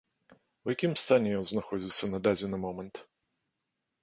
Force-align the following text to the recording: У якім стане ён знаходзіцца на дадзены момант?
У 0.65 0.73
якім 0.75 0.95
стане 1.01 1.29
ён 1.41 1.45
знаходзіцца 1.51 2.03
на 2.13 2.23
дадзены 2.29 2.57
момант? 2.65 2.95